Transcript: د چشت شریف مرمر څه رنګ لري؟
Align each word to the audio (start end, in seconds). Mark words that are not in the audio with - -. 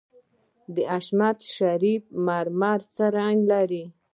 د 0.75 0.77
چشت 0.89 1.37
شریف 1.55 2.03
مرمر 2.27 2.79
څه 2.93 3.03
رنګ 3.17 3.39
لري؟ 3.51 3.83